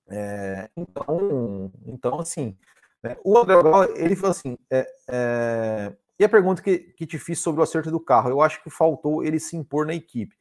[0.09, 2.57] É, então, então, assim,
[3.03, 3.17] né?
[3.23, 3.57] O André
[3.97, 5.93] ele falou assim: é, é...
[6.19, 8.31] e a pergunta que, que te fiz sobre o acerto do carro?
[8.31, 10.35] Eu acho que faltou ele se impor na equipe.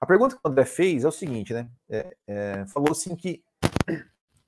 [0.00, 1.68] A pergunta que o André fez é o seguinte, né?
[1.88, 3.42] É, é falou assim que,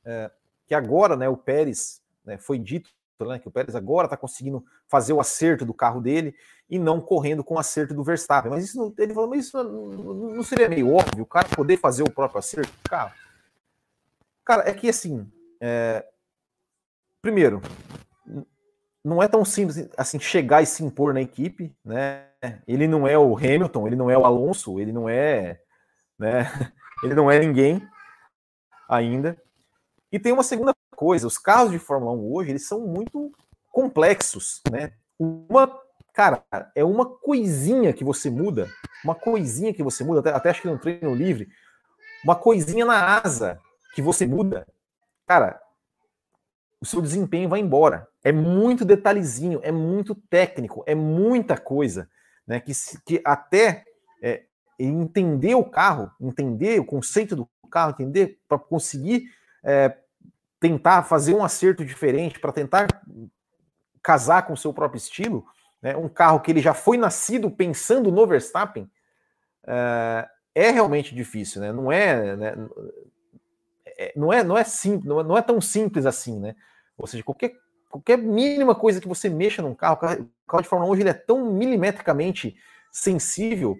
[0.04, 0.30] é,
[0.66, 2.90] que agora, né, o Pérez, né, foi dito
[3.26, 6.35] né, que o Pérez agora está conseguindo fazer o acerto do carro dele
[6.68, 8.50] e não correndo com o acerto do Verstappen.
[8.50, 9.87] Mas isso, ele falou, mas isso não,
[10.35, 13.12] não seria meio óbvio o cara poder fazer o próprio acerto do carro?
[14.44, 16.04] Cara, é que assim, é,
[17.20, 17.61] primeiro,
[19.04, 22.26] não é tão simples assim chegar e se impor na equipe, né?
[22.66, 25.61] Ele não é o Hamilton, ele não é o Alonso, ele não é,
[26.18, 26.44] né?
[27.00, 27.81] Ele não é ninguém
[28.88, 29.40] ainda.
[30.11, 33.30] E tem uma segunda coisa, os carros de Fórmula 1 hoje, eles são muito
[33.70, 34.94] complexos, né?
[35.16, 35.72] Uma,
[36.12, 38.68] cara, é uma coisinha que você muda,
[39.04, 41.48] uma coisinha que você muda, até, até acho que no treino livre,
[42.24, 43.61] uma coisinha na asa
[43.94, 44.66] que você muda,
[45.24, 45.61] cara,
[46.80, 48.08] o seu desempenho vai embora.
[48.24, 52.11] É muito detalhezinho, é muito técnico, é muita coisa,
[52.44, 52.58] né?
[52.58, 52.72] Que,
[53.06, 53.84] que até
[54.20, 59.30] é, entender o carro, entender o conceito do carro, entender para conseguir
[59.62, 59.96] é,
[60.61, 62.88] tentar fazer um acerto diferente, para tentar
[64.03, 65.47] casar com o seu próprio estilo,
[65.81, 65.97] né?
[65.97, 68.90] um carro que ele já foi nascido pensando no Verstappen,
[69.66, 71.73] é, é realmente difícil, né?
[71.73, 72.55] Não é, né?
[73.99, 76.57] É, não é, não é simples, não é, não é tão simples assim, né?
[76.97, 77.55] Ou seja, qualquer
[77.88, 81.11] qualquer mínima coisa que você mexa num carro, o carro de Fórmula 1 hoje ele
[81.11, 82.57] é tão milimetricamente
[82.90, 83.79] sensível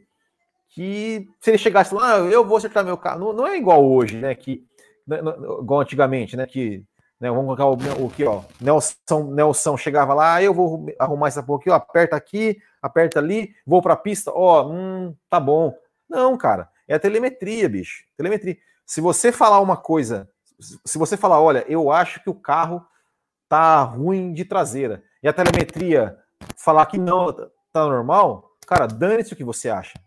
[0.69, 3.85] que se ele chegasse lá, ah, eu vou acertar meu carro, não, não é igual
[3.85, 4.35] hoje, né?
[4.35, 4.67] Que,
[5.09, 5.19] né,
[5.61, 6.47] igual antigamente, né?
[6.47, 6.85] Que
[7.21, 11.29] né, vamos colocar o, o que, ó, Nelson, Nelson chegava lá, ah, eu vou arrumar
[11.29, 15.41] essa porra aqui, ó, aperta aqui, aperta ali, vou para a pista, ó, hum, tá
[15.41, 15.75] bom.
[16.09, 18.05] Não, cara, é a telemetria, bicho.
[18.17, 18.57] Telemetria.
[18.87, 20.29] Se você falar uma coisa,
[20.85, 22.87] se você falar, olha, eu acho que o carro
[23.49, 26.17] tá ruim de traseira, e a telemetria
[26.57, 27.33] falar que não,
[27.73, 29.99] tá normal, cara, dane-se o que você acha.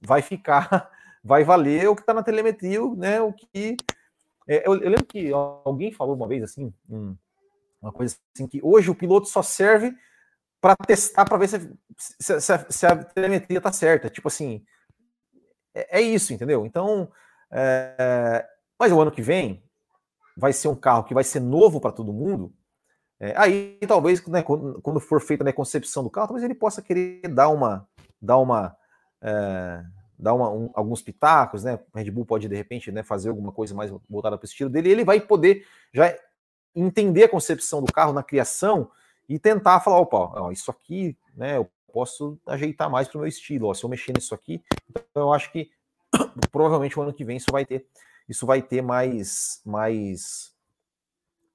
[0.00, 0.90] Vai ficar,
[1.22, 3.20] vai valer o que tá na telemetria, né?
[3.20, 3.76] O que.
[4.48, 7.14] É, eu, eu, lembro que alguém falou uma vez assim, um,
[7.82, 9.94] uma coisa assim, que hoje o piloto só serve
[10.60, 14.08] para testar para ver se, se, se, a, se, a, telemetria tá certa.
[14.08, 14.64] Tipo assim,
[15.74, 16.64] é, é isso, entendeu?
[16.64, 17.12] Então,
[17.52, 18.46] é,
[18.78, 19.62] mas o ano que vem
[20.36, 22.52] vai ser um carro que vai ser novo para todo mundo.
[23.20, 26.54] É, aí talvez né, quando, quando, for feita né, a concepção do carro, talvez ele
[26.54, 27.86] possa querer dar uma,
[28.22, 28.76] dar uma,
[29.20, 29.84] é,
[30.18, 31.78] dar uma, um, alguns pitacos, né?
[31.94, 34.88] Red Bull pode de repente né, fazer alguma coisa mais voltada para o estilo dele.
[34.88, 36.12] E ele vai poder já
[36.74, 38.90] entender a concepção do carro na criação
[39.28, 43.28] e tentar falar, opa, ó, isso aqui, né, eu posso ajeitar mais para o meu
[43.28, 45.70] estilo, ó, se eu mexer nisso aqui, então eu acho que
[46.50, 47.86] provavelmente o ano que vem isso vai ter,
[48.28, 50.52] isso vai ter mais, mais,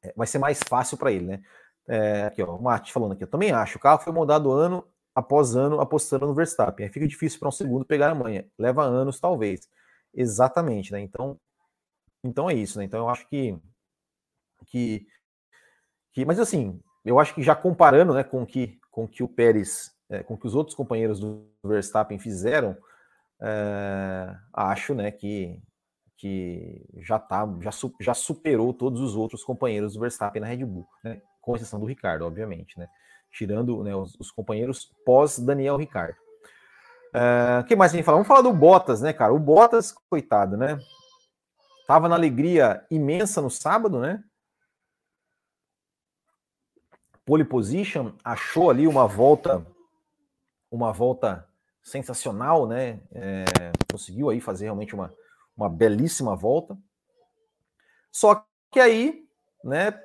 [0.02, 1.41] é, vai ser mais fácil para ele, né?
[1.88, 4.86] É, aqui, ó, o Mate falando aqui, eu também acho, o carro foi moldado ano
[5.15, 8.84] após ano apostando no Verstappen, aí fica difícil para um segundo pegar a manha, leva
[8.84, 9.69] anos talvez,
[10.13, 10.99] exatamente, né?
[10.99, 11.39] Então,
[12.23, 12.86] então é isso, né?
[12.86, 13.58] Então eu acho que,
[14.67, 15.06] que,
[16.13, 19.91] que mas assim, eu acho que já comparando né, com que, com que o Pérez,
[20.10, 22.78] é, com que os outros companheiros do Verstappen fizeram,
[23.41, 25.62] é, acho né, que,
[26.17, 30.88] que já, tá, já, já superou todos os outros companheiros do Verstappen na Red Bull,
[31.04, 32.88] né, com exceção do Ricardo, obviamente, né,
[33.33, 36.15] tirando né, os, os companheiros pós-Daniel Ricardo.
[37.13, 38.17] O é, que mais a gente fala?
[38.17, 39.33] Vamos falar do Bottas, né, cara?
[39.33, 40.79] O Bottas, coitado, né?
[41.87, 44.23] Tava na alegria imensa no sábado, né?
[47.25, 49.65] pole position, achou ali uma volta,
[50.69, 51.47] uma volta
[51.81, 53.01] sensacional, né?
[53.11, 55.13] É, conseguiu aí fazer realmente uma,
[55.55, 56.77] uma belíssima volta.
[58.11, 59.25] Só que aí,
[59.63, 59.99] né?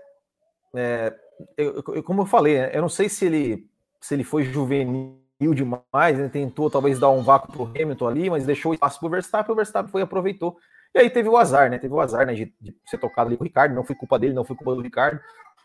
[0.74, 1.18] É,
[1.56, 3.68] eu, como eu falei, né, eu não sei se ele
[4.00, 5.18] se ele foi juvenil
[5.54, 9.06] demais, ele tentou talvez dar um vácuo para o Hamilton ali, mas deixou espaço para
[9.06, 10.56] o Verstappen, o Verstappen foi aproveitou.
[10.94, 11.78] E aí teve o azar, né?
[11.78, 14.18] Teve o azar né, de, de ser tocado ali com o Ricardo, não foi culpa
[14.18, 15.20] dele, não foi culpa do Ricardo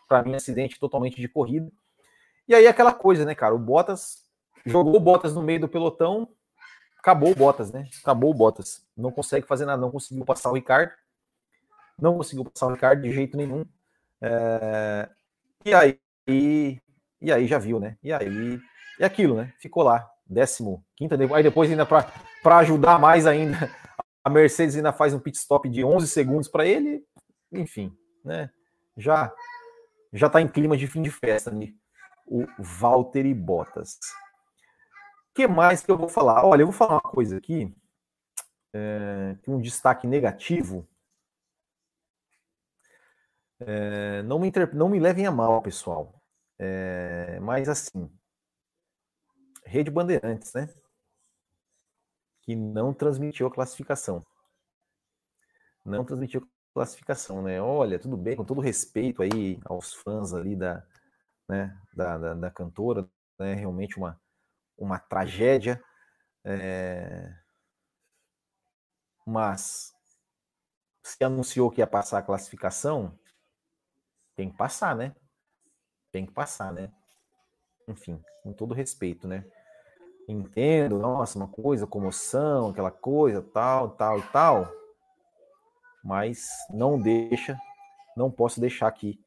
[0.08, 1.70] para mim, acidente totalmente de corrida.
[2.46, 3.54] E aí aquela coisa, né, cara?
[3.54, 4.24] O Bottas
[4.66, 6.28] jogou o Bottas no meio do pelotão,
[6.98, 7.88] acabou o Bottas, né?
[8.02, 8.86] Acabou o Bottas.
[8.96, 10.92] Não consegue fazer nada, não conseguiu passar o Ricardo.
[11.98, 13.64] Não conseguiu passar o Ricardo de jeito nenhum.
[14.20, 15.08] É...
[15.64, 15.98] E aí,
[16.28, 17.96] e aí já viu, né?
[18.02, 18.60] E aí,
[19.00, 19.52] é aquilo, né?
[19.58, 21.16] Ficou lá, décimo quinta.
[21.34, 23.70] Aí depois ainda para ajudar mais ainda,
[24.22, 27.02] a Mercedes ainda faz um pit stop de 11 segundos para ele.
[27.52, 27.92] Enfim,
[28.24, 28.50] né?
[28.96, 29.32] Já
[30.12, 31.72] já está em clima de fim de festa, né?
[32.26, 33.98] o Valtteri Bottas.
[35.30, 36.44] O que mais que eu vou falar?
[36.44, 37.74] Olha, eu vou falar uma coisa aqui,
[38.72, 40.88] é, um destaque negativo.
[43.60, 44.74] É, não, me inter...
[44.74, 46.20] não me levem a mal, pessoal.
[46.58, 48.10] É, mas assim,
[49.64, 50.68] Rede Bandeirantes, né?
[52.42, 54.24] Que não transmitiu a classificação.
[55.84, 57.60] Não transmitiu classificação, né?
[57.60, 60.84] Olha, tudo bem, com todo respeito aí aos fãs ali da,
[61.48, 63.54] né, da, da, da cantora, né?
[63.54, 64.20] Realmente uma,
[64.76, 65.82] uma tragédia.
[66.44, 67.34] É...
[69.26, 69.92] Mas
[71.02, 73.18] se anunciou que ia passar a classificação,
[74.36, 75.14] tem que passar, né?
[76.12, 76.90] Tem que passar, né?
[77.88, 79.44] Enfim, com todo respeito, né?
[80.28, 84.84] Entendo, nossa, uma coisa, comoção, aquela coisa, tal, tal tal
[86.04, 87.58] mas não deixa,
[88.14, 89.18] não posso deixar aqui.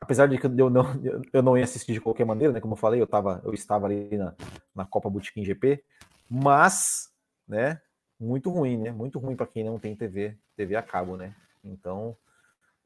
[0.00, 0.84] Apesar de que eu não,
[1.32, 2.60] eu não ia assistir de qualquer maneira, né?
[2.60, 4.34] Como eu falei, eu, tava, eu estava ali na,
[4.74, 5.82] na Copa Botequim GP,
[6.28, 7.12] mas,
[7.46, 7.80] né?
[8.18, 8.90] Muito ruim, né?
[8.90, 11.36] Muito ruim para quem não tem TV, TV a cabo, né?
[11.62, 12.16] Então,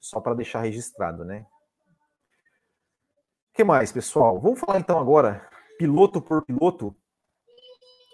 [0.01, 1.47] só para deixar registrado, né?
[3.53, 4.41] O que mais, pessoal?
[4.41, 6.95] Vamos falar então agora, piloto por piloto,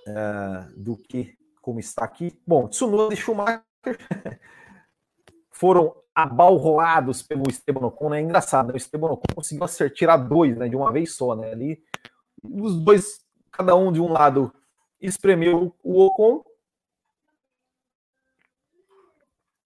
[0.09, 2.39] uh, do que como está aqui.
[2.47, 3.63] Bom, Tsunoda e Schumacher
[5.51, 8.21] foram abalroados pelo Esteban Ocon, né?
[8.21, 8.75] Engraçado, né?
[8.75, 10.69] O Esteban Ocon conseguiu acertar, dois, né?
[10.69, 11.53] De uma vez só, né?
[11.53, 11.83] Ali,
[12.43, 14.53] os dois, cada um de um lado,
[15.01, 16.45] espremeu o Ocon.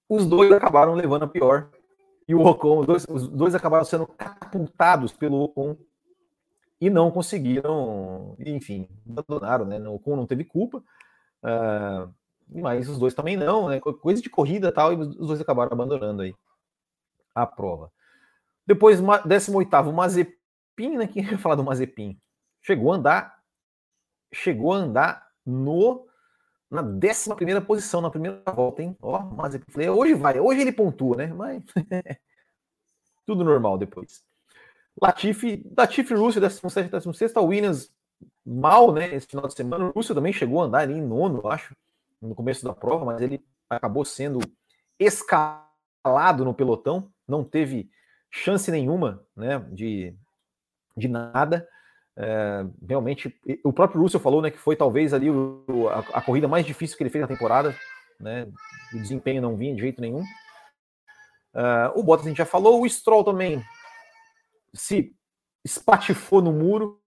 [0.08, 1.68] Os dois acabaram levando a pior
[2.28, 5.76] e o Ocon, os dois, os dois acabaram sendo catapultados pelo Ocon
[6.80, 9.78] e não conseguiram, enfim, abandonaram, né?
[9.88, 12.12] O Ocon não teve culpa, uh,
[12.48, 13.80] mas os dois também não, né?
[13.80, 16.34] Coisa de corrida tal, e os dois acabaram abandonando aí
[17.34, 17.92] a prova.
[18.66, 21.06] Depois, 18º, Mazepin, né?
[21.06, 22.18] Quem ia falar do Mazepin?
[22.60, 23.38] Chegou a andar,
[24.32, 26.06] chegou a andar no
[26.70, 28.96] na 11 posição, na primeira volta, hein?
[29.00, 31.26] Ó, Mazepin, falei, hoje vai, hoje ele pontua, né?
[31.28, 31.62] Mas
[33.26, 34.24] tudo normal depois.
[35.00, 37.92] Latifi, Latifi Russell, 17, 16, a Williams
[38.44, 39.14] mal, né?
[39.14, 39.86] Esse final de semana.
[39.86, 41.76] O Russell também chegou a andar ali em nono, eu acho,
[42.20, 44.40] no começo da prova, mas ele acabou sendo
[44.98, 47.90] escalado no pelotão, não teve
[48.30, 49.58] chance nenhuma, né?
[49.72, 50.16] De,
[50.96, 51.68] de nada.
[52.18, 56.48] É, realmente, o próprio Russell falou, né, que foi talvez ali o, a, a, corrida
[56.48, 57.76] mais difícil que ele fez na temporada,
[58.18, 58.48] né?
[58.94, 60.22] O desempenho não vinha de jeito nenhum.
[61.54, 63.62] Uh, o Bottas a gente já falou, o Stroll também
[64.72, 65.14] se
[65.64, 67.00] espatifou no muro,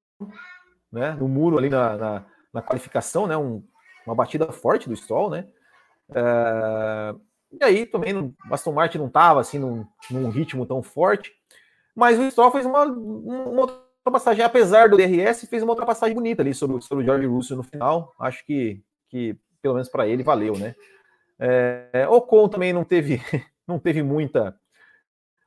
[0.92, 1.12] né?
[1.14, 3.36] No muro ali na, na, na qualificação, né?
[3.36, 3.64] Um,
[4.06, 5.48] uma batida forte do Stroll, né?
[6.14, 7.16] É,
[7.52, 11.32] e aí também o Aston Martin não estava assim num, num, ritmo tão forte,
[11.96, 16.54] mas o Stroll fez uma, uma ultrapassagem, apesar do DRS, fez uma ultrapassagem bonita ali
[16.54, 18.16] sobre, sobre o George Russell no final.
[18.20, 20.76] Acho que, que pelo menos para ele valeu, né?
[21.38, 23.22] É, Ocon também não teve
[23.66, 24.60] não teve muita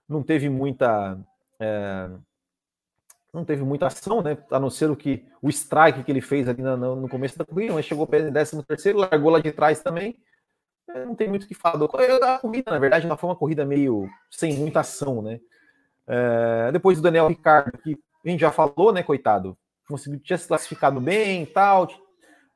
[0.09, 1.19] não teve muita
[1.61, 2.09] é,
[3.33, 4.37] não teve muita ação, né?
[4.51, 7.45] A não ser o que o strike que ele fez ali no, no começo da
[7.45, 10.19] corrida, mas chegou em 13 terceiro, largou lá de trás também.
[10.91, 11.83] É, não tem muito o que falar.
[11.85, 15.41] A corrida, na verdade, ela foi uma corrida meio sem muita ação, né?
[16.07, 19.57] É, depois do Daniel Ricardo, que a gente já falou, né, coitado,
[19.89, 21.89] conseguiu tinha se classificado bem e tal.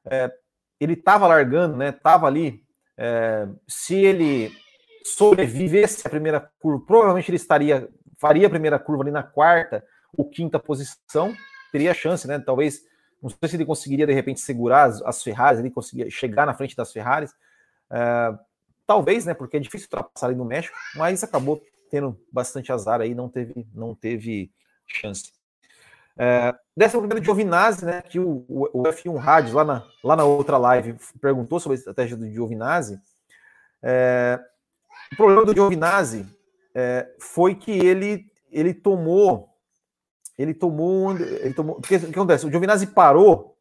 [0.08, 0.32] É,
[0.80, 1.92] ele estava largando, né?
[1.92, 2.64] Tava ali.
[2.96, 4.52] É, se ele
[5.04, 9.84] sobrevivesse a primeira curva, provavelmente ele estaria faria a primeira curva ali na quarta
[10.16, 11.34] ou quinta posição,
[11.70, 12.38] teria chance, né?
[12.38, 12.80] Talvez,
[13.22, 16.54] não sei se ele conseguiria de repente segurar as, as Ferraris, ele conseguiria chegar na
[16.54, 17.32] frente das Ferraris.
[17.90, 18.38] Uh,
[18.86, 19.34] talvez, né?
[19.34, 23.66] Porque é difícil ultrapassar ali no México, mas acabou tendo bastante azar aí, não teve,
[23.74, 24.50] não teve
[24.86, 25.32] chance.
[26.76, 28.02] Décimo primeiro de Giovinazzi, né?
[28.02, 32.16] Que o, o F1 Rádio lá na, lá na outra live perguntou sobre a estratégia
[32.16, 33.00] do Giovinazzi.
[33.82, 34.38] É,
[35.12, 36.26] o problema do Giovinazzi
[36.74, 39.48] é, foi que ele, ele tomou.
[40.38, 41.16] Ele tomou.
[41.16, 42.46] Ele tomou porque, o que acontece?
[42.46, 43.56] O Giovinazzi parou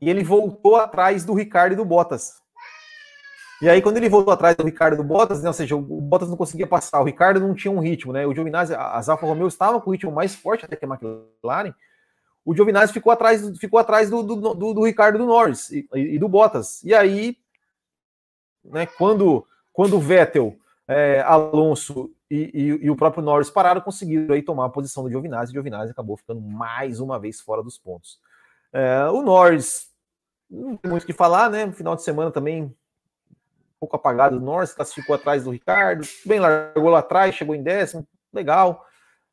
[0.00, 2.40] e ele voltou atrás do Ricardo e do Bottas.
[3.60, 6.28] E aí, quando ele voltou atrás do Ricardo do Bottas, né, ou seja, o Bottas
[6.28, 8.24] não conseguia passar, o Ricardo não tinha um ritmo, né?
[8.24, 11.74] O Giovinazzi, as Alfa Romeo estavam com o ritmo mais forte até que a McLaren.
[12.44, 16.18] O Giovinazzi ficou atrás, ficou atrás do, do, do, do Ricardo do Norris e, e,
[16.18, 16.82] do Bottas.
[16.84, 17.36] E aí,
[18.64, 24.42] né, quando, quando Vettel é, Alonso e, e, e, o próprio Norris pararam, conseguiram aí
[24.42, 27.76] tomar a posição do Giovinazzi, e o Giovinazzi acabou ficando mais uma vez fora dos
[27.76, 28.20] pontos.
[28.72, 29.88] É, o Norris,
[30.48, 31.66] não tem muito o que falar, né?
[31.66, 32.74] No final de semana também,
[33.78, 38.06] pouco apagado o Norris, classificou atrás do Ricardo, bem largou lá atrás, chegou em décimo,
[38.32, 38.84] legal,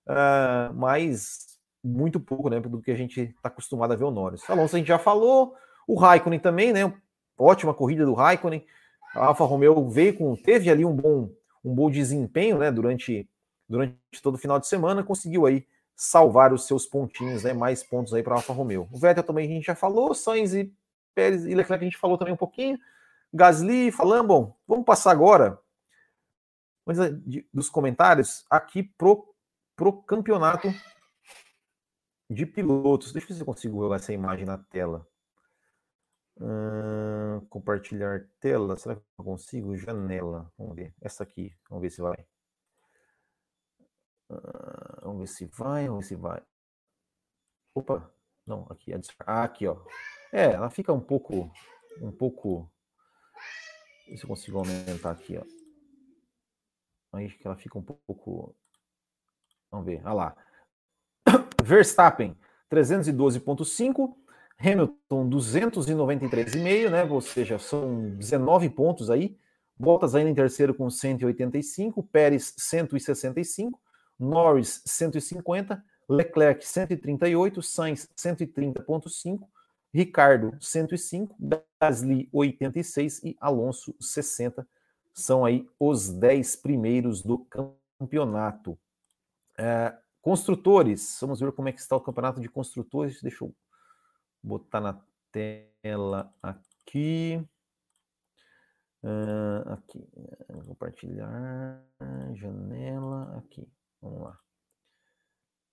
[0.08, 2.60] uh, mas muito pouco, né?
[2.60, 4.47] Do que a gente está acostumado a ver o Norris.
[4.49, 5.55] Alonso a gente já falou,
[5.88, 6.93] o Raikkonen também, né?
[7.38, 8.65] Ótima corrida do Raikkonen.
[9.13, 11.29] A Alfa Romeo veio com, teve ali um bom
[11.65, 13.27] um bom desempenho né, durante,
[13.67, 18.13] durante todo o final de semana, conseguiu aí salvar os seus pontinhos, né, mais pontos
[18.13, 18.88] aí para a Alfa Romeo.
[18.91, 20.71] O Vettel também a gente já falou, Sainz e
[21.15, 22.77] Pérez e Leclerc a gente falou também um pouquinho,
[23.36, 25.62] Gasly, falando, vamos passar agora
[27.54, 29.36] dos comentários aqui pro,
[29.76, 30.69] pro campeonato
[32.30, 33.12] de pilotos.
[33.12, 35.06] Deixa eu ver se eu consigo jogar essa imagem na tela.
[36.39, 38.78] Hum, compartilhar tela.
[38.78, 39.76] Será que eu consigo?
[39.76, 40.50] Janela.
[40.58, 40.93] Vamos ver.
[41.02, 41.54] Essa aqui.
[41.69, 42.26] Vamos ver se vai.
[44.30, 45.88] Uh, vamos ver se vai.
[45.88, 46.41] Vamos ver se vai.
[47.74, 48.10] Opa.
[48.45, 48.93] Não, aqui.
[49.26, 49.77] Ah, aqui, ó.
[50.31, 51.52] É, ela fica um pouco.
[52.02, 52.71] Um pouco.
[54.08, 55.43] Ver se eu consigo aumentar aqui, ó.
[57.13, 58.56] Aí que ela fica um pouco.
[59.71, 60.01] Vamos ver.
[60.06, 60.37] Olha lá.
[61.63, 62.37] Verstappen,
[62.69, 64.15] 312,5.
[64.58, 67.03] Hamilton 293,5, né?
[67.03, 69.37] Ou seja, são 19 pontos aí.
[69.77, 73.77] Bottas ainda em terceiro com 185, Pérez 165,
[74.17, 79.41] Norris 150, Leclerc 138, Sainz 130.5,
[79.96, 81.37] Ricardo 105,
[81.79, 84.67] Gasly 86 e Alonso 60.
[85.13, 88.77] São aí os 10 primeiros do campeonato.
[89.58, 93.21] É, construtores, vamos ver como é que está o campeonato de construtores.
[93.21, 93.56] Deixa eu
[94.43, 97.41] botar na tela aqui.
[99.02, 100.06] Uh, aqui,
[100.65, 101.81] compartilhar,
[102.33, 103.65] janela, aqui,
[104.02, 104.37] vamos lá.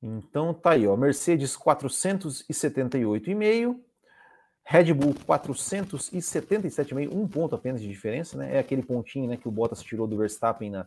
[0.01, 3.83] Então tá aí, ó, Mercedes 478,5,
[4.65, 8.57] Red Bull 477,5, um ponto apenas de diferença, né?
[8.57, 10.87] É aquele pontinho né, que o Bottas tirou do Verstappen na,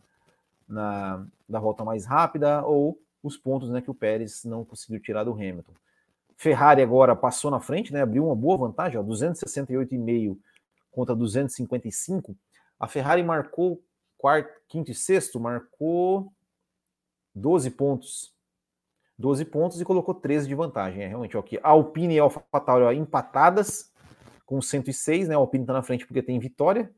[0.67, 5.23] na, da volta mais rápida, ou os pontos né, que o Pérez não conseguiu tirar
[5.23, 5.73] do Hamilton.
[6.37, 8.01] Ferrari agora passou na frente, né?
[8.01, 10.37] Abriu uma boa vantagem, ó, 268,5
[10.91, 12.35] contra 255,
[12.79, 13.81] a Ferrari marcou
[14.17, 16.31] quarto, quinto e sexto, marcou
[17.33, 18.34] 12 pontos.
[19.17, 21.03] 12 pontos e colocou 13 de vantagem.
[21.03, 21.43] É realmente, ó.
[21.63, 23.91] A Alpine e a AlphaTauri empatadas
[24.45, 25.35] com 106, né?
[25.35, 26.93] A Alpine está na frente porque tem vitória,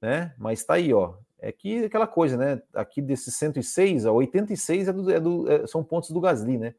[0.00, 0.34] né?
[0.38, 1.14] Mas está aí, ó.
[1.38, 2.62] É que aquela coisa, né?
[2.74, 6.74] Aqui desses 106, ó, 86 é do, é do, é, são pontos do Gasly, né?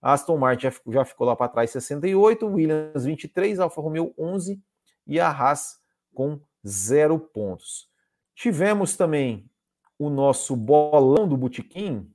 [0.00, 4.62] A Aston Martin já, já ficou lá para trás 68, Williams 23, Alfa Romeo 11
[5.06, 5.80] e a Haas
[6.14, 7.88] com zero pontos.
[8.34, 9.50] Tivemos também
[9.98, 12.12] o nosso bolão do Botequim.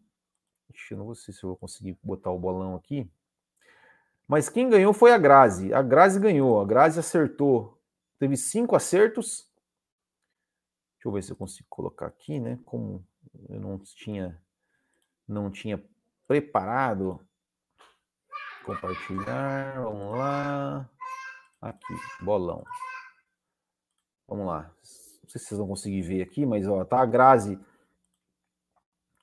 [0.73, 3.09] Ixi, não sei se eu vou conseguir botar o bolão aqui.
[4.27, 5.73] Mas quem ganhou foi a Grazi.
[5.73, 6.59] A Grazi ganhou.
[6.61, 7.77] A Grazi acertou.
[8.17, 9.49] Teve cinco acertos.
[10.95, 12.59] Deixa eu ver se eu consigo colocar aqui, né?
[12.65, 13.05] Como
[13.49, 14.41] eu não tinha,
[15.27, 15.83] não tinha
[16.27, 17.19] preparado.
[18.65, 19.81] Compartilhar.
[19.81, 20.89] Vamos lá.
[21.59, 22.63] Aqui, bolão.
[24.27, 24.63] Vamos lá.
[24.63, 27.59] Não sei se vocês vão conseguir ver aqui, mas ó, tá a Grazi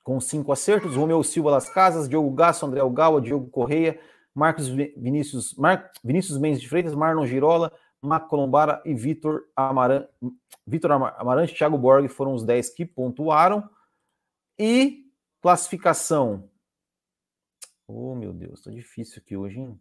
[0.03, 3.99] com cinco acertos, Romeu Silva Las Casas, Diogo Gasso, André Algawa, Diogo Correia,
[4.33, 7.71] Marcos Vinícius, Mar, Vinícius Mendes de Freitas, Marlon Girola,
[8.01, 10.07] Mac Colombara e Vitor Amaran,
[10.65, 13.69] Vitor Amarante, Thiago Borg foram os 10 que pontuaram.
[14.57, 15.05] E
[15.41, 16.49] classificação.
[17.87, 19.79] Oh, meu Deus, tá difícil aqui hoje, hein?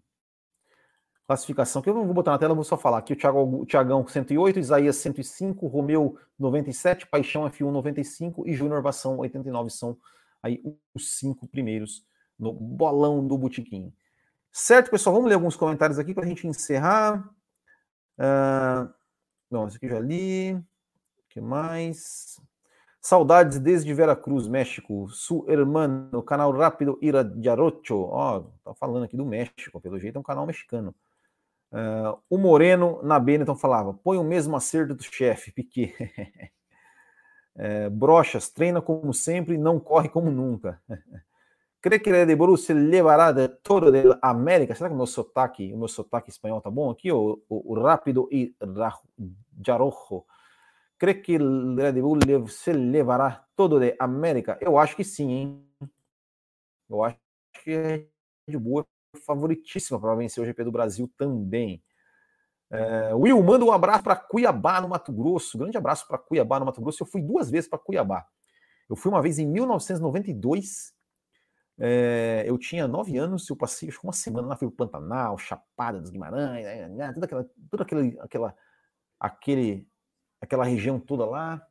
[1.29, 3.13] Classificação que eu não vou botar na tela, vou só falar aqui.
[3.13, 9.19] O, Thiago, o Thiagão 108, Isaías 105, Romeu 97, Paixão F1 95 e Júnior Vação
[9.19, 9.99] 89 são
[10.43, 10.63] aí
[10.95, 12.03] os cinco primeiros
[12.39, 13.93] no bolão do Botequim.
[14.51, 15.17] Certo, pessoal?
[15.17, 17.29] Vamos ler alguns comentários aqui para a gente encerrar.
[18.19, 18.91] Uh,
[19.51, 20.55] não, esse aqui já li.
[20.55, 20.65] O
[21.29, 22.41] que mais?
[23.03, 25.11] Saudades desde Veracruz, México.
[25.11, 28.01] Su hermano, canal Rápido Ira de Arocho.
[28.05, 30.95] Ó, tá falando aqui do México, pelo jeito é um canal mexicano.
[31.71, 35.95] Uh, o Moreno na Benetton falava: põe o mesmo acerto do chefe, Piquet.
[37.57, 40.81] é, brochas, treina como sempre, não corre como nunca.
[41.81, 44.75] Crê que de Borussia levará de todo da América?
[44.75, 47.13] Será que o meu sotaque, o meu sotaque espanhol tá bom aqui?
[47.13, 48.53] O, o, o rápido e
[49.65, 50.25] jarojo.
[50.99, 54.59] Crê que Red Bull se levará todo de América?
[54.61, 55.69] Eu acho que sim, hein?
[56.91, 57.17] Eu acho
[57.63, 58.09] que
[58.49, 58.85] Red Bull
[59.25, 61.83] favoritíssima para vencer o GP do Brasil também.
[62.71, 65.57] É, Will, manda um abraço para Cuiabá, no Mato Grosso.
[65.57, 67.03] Grande abraço para Cuiabá, no Mato Grosso.
[67.03, 68.27] Eu fui duas vezes para Cuiabá.
[68.89, 70.93] Eu fui uma vez em 1992.
[71.79, 73.49] É, eu tinha nove anos.
[73.49, 74.57] Eu passei acho, uma semana lá.
[74.57, 78.57] Fui para Pantanal, Chapada dos Guimarães, né, né, toda aquela, toda aquele, aquela,
[79.19, 79.89] aquele,
[80.41, 81.67] aquela região toda lá.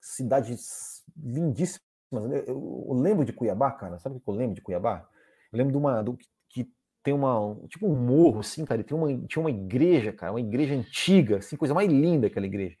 [0.00, 1.80] Cidades lindíssimas.
[2.12, 3.98] Eu, eu lembro de Cuiabá, cara.
[3.98, 5.08] Sabe o que eu lembro de Cuiabá?
[5.52, 6.16] Eu lembro de uma do,
[6.48, 6.70] que
[7.02, 10.40] tem uma tipo um morro assim, cara, e tem uma, tinha uma igreja, cara, uma
[10.40, 12.76] igreja antiga, assim, coisa mais linda aquela igreja.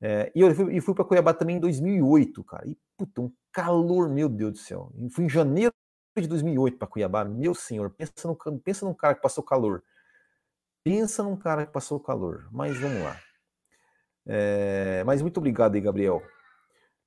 [0.00, 2.68] É, e eu fui, e fui para Cuiabá também em 2008, cara.
[2.68, 4.92] E puta, um calor, meu Deus do céu.
[4.96, 5.72] Eu fui em janeiro
[6.16, 9.82] de 2008 para Cuiabá, meu senhor, pensa no pensa num cara que passou calor.
[10.84, 12.48] Pensa num cara que passou calor.
[12.52, 13.20] Mas vamos lá.
[14.26, 16.22] É, mas muito obrigado aí, Gabriel.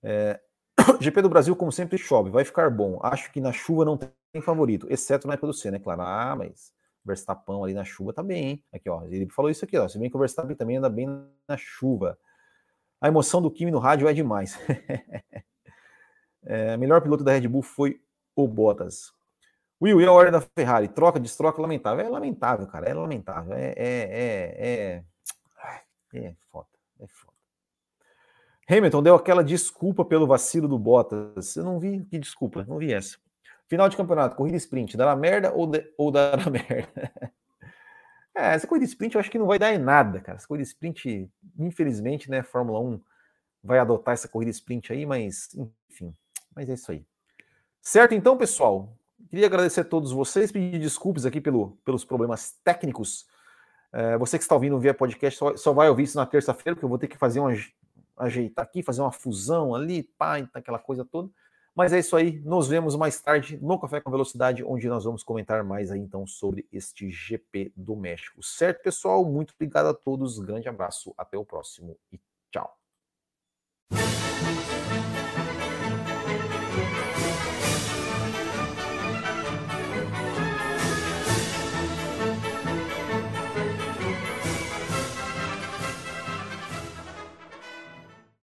[0.03, 0.39] É,
[0.99, 2.99] GP do Brasil, como sempre, chove, vai ficar bom.
[3.03, 6.01] Acho que na chuva não tem favorito, exceto na época do Senna, é claro.
[6.01, 6.73] Ah, mas
[7.03, 8.63] Verstappen ali na chuva tá bem, hein?
[8.71, 9.03] Aqui, ó.
[9.05, 9.87] Ele falou isso aqui, ó.
[9.87, 11.07] Se bem que o Verstappen também anda bem
[11.47, 12.17] na chuva.
[12.99, 14.57] A emoção do Kimi no rádio é demais.
[16.43, 17.99] é, melhor piloto da Red Bull foi
[18.35, 19.11] o Bottas.
[19.81, 20.87] Will, e a ordem da Ferrari?
[20.87, 22.05] Troca, destroca, lamentável.
[22.05, 22.87] É lamentável, cara.
[22.87, 23.53] É lamentável.
[23.53, 23.83] É, é,
[24.61, 25.03] é,
[26.13, 26.67] é, é foda.
[26.99, 27.30] É foda.
[28.69, 31.55] Hamilton deu aquela desculpa pelo vacilo do Bottas.
[31.55, 33.17] Eu não vi que desculpa, não vi essa.
[33.67, 37.11] Final de campeonato, corrida sprint, dará merda ou, de, ou dará merda?
[38.35, 40.37] é, essa corrida sprint eu acho que não vai dar em nada, cara.
[40.37, 43.01] Essa corrida sprint, infelizmente, né, Fórmula 1
[43.63, 45.55] vai adotar essa corrida sprint aí, mas
[45.89, 46.13] enfim,
[46.55, 47.05] mas é isso aí.
[47.81, 48.95] Certo, então, pessoal,
[49.29, 53.25] queria agradecer a todos vocês, pedir desculpas aqui pelo, pelos problemas técnicos.
[53.93, 56.85] É, você que está ouvindo via podcast só, só vai ouvir isso na terça-feira, porque
[56.85, 57.53] eu vou ter que fazer uma,
[58.17, 61.29] ajeitar aqui, fazer uma fusão ali, pá, aquela coisa toda.
[61.73, 65.23] Mas é isso aí, nos vemos mais tarde no Café com Velocidade, onde nós vamos
[65.23, 68.43] comentar mais aí então sobre este GP do México.
[68.43, 69.23] Certo, pessoal?
[69.23, 72.19] Muito obrigado a todos, grande abraço, até o próximo e
[72.51, 72.77] tchau.